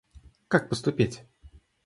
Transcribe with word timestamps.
Как 0.47 0.67
поступить? 0.67 1.21